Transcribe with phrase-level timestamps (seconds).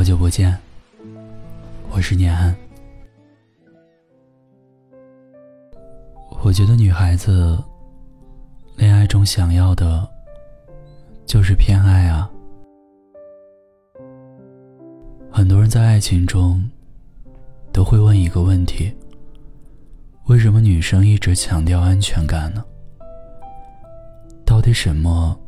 [0.00, 0.58] 好久不见，
[1.90, 2.56] 我是念安。
[6.42, 7.62] 我觉得女孩子
[8.78, 10.08] 恋爱中想要的，
[11.26, 12.30] 就是偏爱啊。
[15.30, 16.66] 很多人在爱情中
[17.70, 18.90] 都会问一个问题：
[20.28, 22.64] 为什么女生一直强调安全感呢？
[24.46, 25.38] 到底什么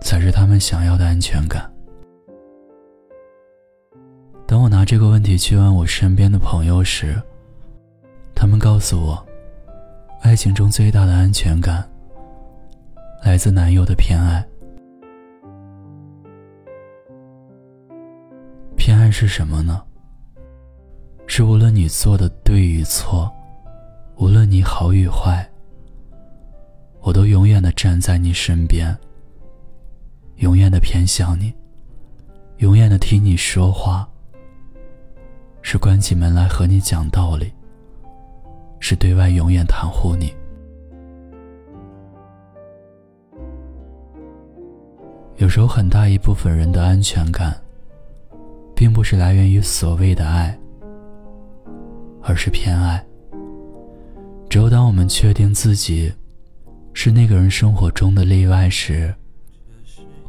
[0.00, 1.70] 才是他们想要的安全感？
[4.52, 7.18] 当我拿这个问题去问我身边的朋友时，
[8.34, 9.26] 他们告诉我，
[10.20, 11.82] 爱情中最大的安全感
[13.24, 14.46] 来自男友的偏爱。
[18.76, 19.82] 偏爱是什么呢？
[21.26, 23.32] 是无论你做的对与错，
[24.16, 25.50] 无论你好与坏，
[27.00, 28.94] 我都永远的站在你身边，
[30.36, 31.54] 永远的偏向你，
[32.58, 34.06] 永远的听你说话。
[35.62, 37.50] 是关起门来和你讲道理，
[38.80, 40.34] 是对外永远袒护你。
[45.36, 47.56] 有时候，很大一部分人的安全感，
[48.76, 50.56] 并不是来源于所谓的爱，
[52.22, 53.02] 而是偏爱。
[54.48, 56.12] 只有当我们确定自己
[56.92, 59.12] 是那个人生活中的例外时，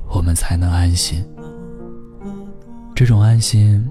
[0.10, 1.26] 我们才能安心。
[2.96, 3.86] 这种安心。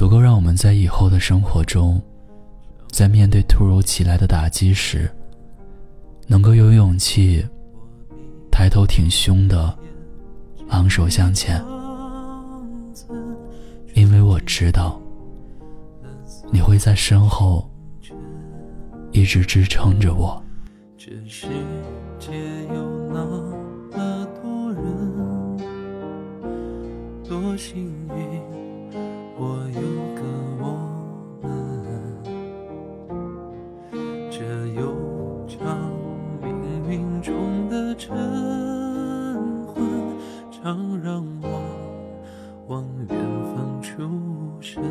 [0.00, 2.00] 足够让我们在以后的生活中，
[2.90, 5.10] 在面对突如其来的打击时，
[6.26, 7.44] 能够有勇气
[8.50, 9.78] 抬头挺胸的
[10.70, 11.62] 昂首向前。
[13.92, 14.98] 因为我知道，
[16.50, 17.70] 你会在身后
[19.12, 20.42] 一直支撑着我。
[20.96, 21.46] 这世
[22.18, 22.32] 界
[22.74, 23.26] 有那
[23.94, 25.58] 么多人，
[27.28, 27.84] 多幸
[28.16, 28.39] 运。
[29.42, 29.80] 我有
[30.14, 30.22] 个
[30.60, 30.76] 我
[31.40, 31.50] 们，
[34.30, 34.44] 这
[34.78, 34.94] 悠
[35.48, 35.90] 长
[36.42, 38.14] 命运中的晨
[39.64, 39.82] 昏，
[40.52, 41.62] 常让我
[42.68, 43.18] 往远
[43.54, 44.06] 方出
[44.60, 44.82] 神。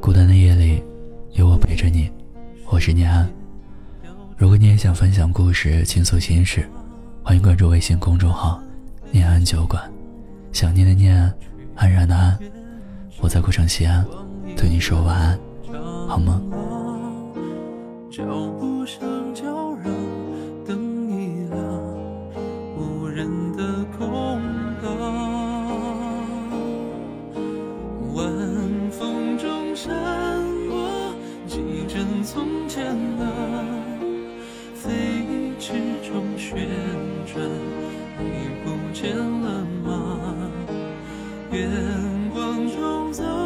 [0.00, 0.82] 孤单的夜里，
[1.34, 2.10] 有我陪着你，
[2.66, 3.30] 我是念安。
[4.36, 6.68] 如果你也想分享故事、倾诉心事，
[7.22, 8.60] 欢迎关注微信公众号
[9.12, 9.80] “念安酒馆”。
[10.50, 11.32] 想念的念，
[11.76, 12.36] 安然的安。
[13.20, 14.04] 我在古城西安
[14.56, 15.38] 对你说晚安
[16.08, 16.40] 好吗
[18.10, 18.24] 脚
[18.58, 19.84] 步声叫嚷
[20.66, 21.58] 灯一亮
[22.76, 24.40] 无人的空
[24.82, 24.90] 荡
[28.14, 28.30] 晚
[28.90, 29.90] 风中闪
[30.68, 31.14] 过
[31.46, 33.26] 几帧从前的
[34.74, 34.90] 飞
[35.58, 36.68] 驰中旋
[37.32, 37.71] 转。
[43.20, 43.41] arms